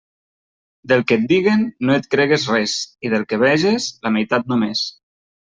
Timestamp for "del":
0.91-1.03, 3.17-3.27